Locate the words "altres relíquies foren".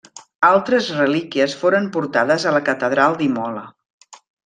0.47-1.91